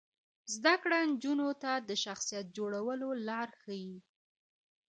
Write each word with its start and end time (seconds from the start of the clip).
زده 0.53 0.73
کړه 0.83 0.99
نجونو 1.09 1.49
ته 1.61 1.71
د 1.89 1.91
شخصیت 2.03 2.45
جوړولو 2.57 3.07
لارې 3.27 3.55
ښيي. 3.61 3.95